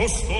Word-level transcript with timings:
costo 0.00 0.39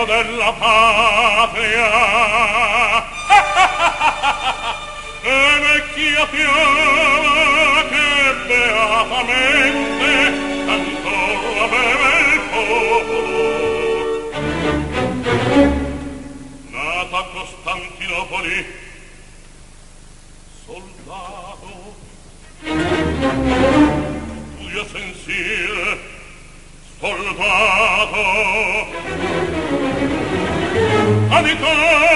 vento 0.00 0.04
della 0.04 0.52
patria. 0.52 1.88
E 5.22 5.58
vecchia 5.60 6.26
fiora 6.28 7.84
che 7.90 8.08
beatamente 8.46 10.08
cantò 10.64 11.68
beve 11.68 12.12
il 12.32 12.40
popolo. 12.50 13.40
Nata 16.70 17.18
a 17.18 17.24
Costantinopoli 17.34 18.58
soldato. 20.64 21.70
Giulia 24.56 24.84
sensile 24.90 25.88
soldato. 26.98 28.20
Solito 31.40 32.09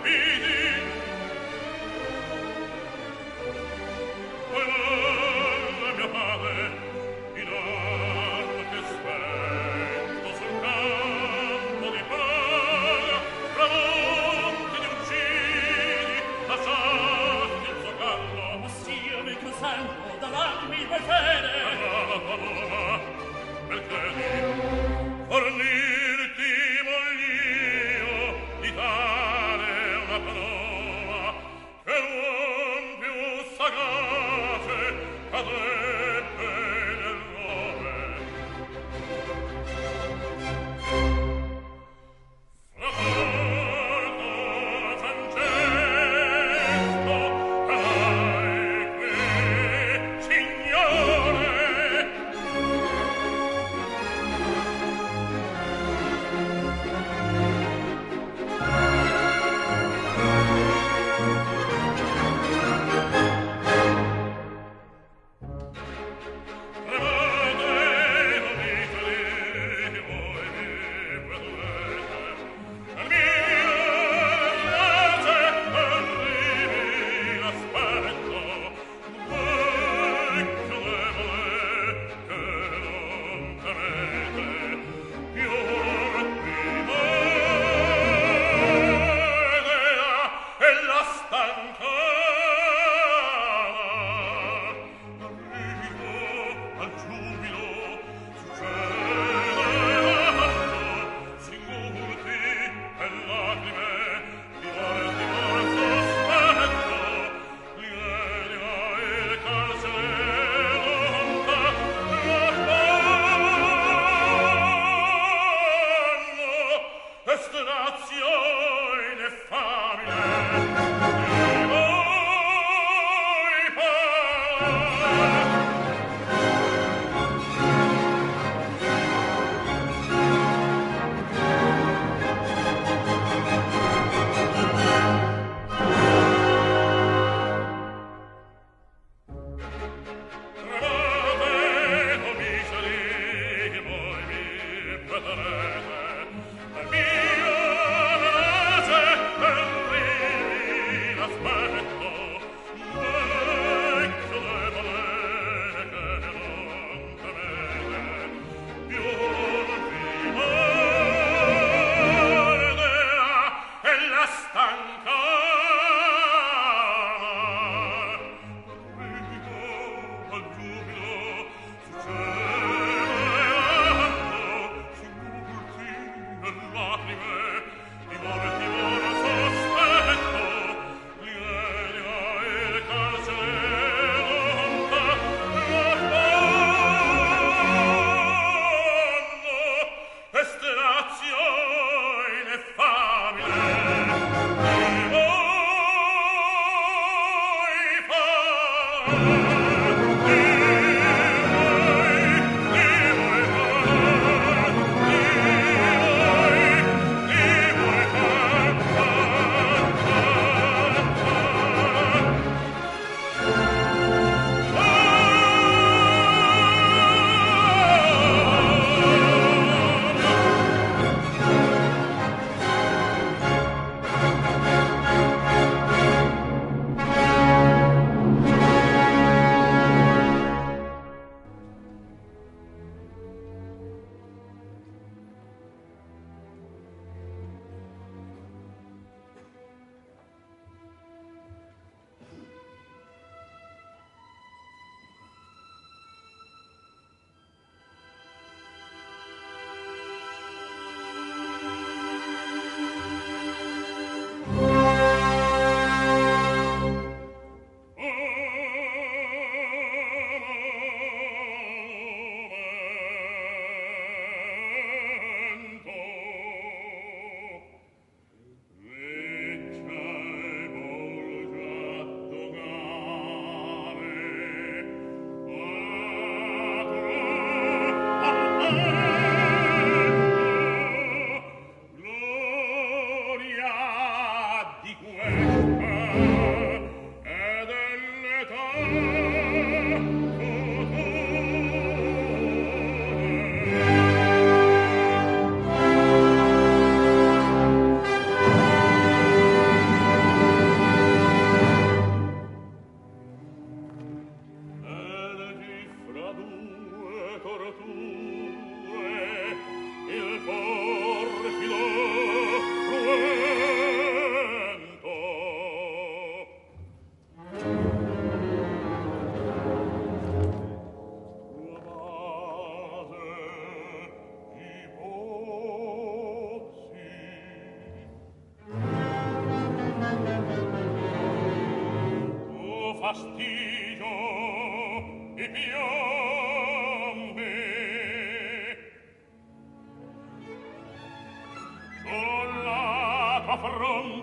be 0.00 0.41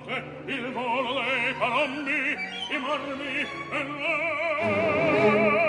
notte 0.10 0.52
il 0.52 0.72
volo 0.72 1.22
dei 1.22 1.54
palombi, 1.54 2.36
i 2.72 2.78
marmi 2.78 3.48
e. 3.72 5.69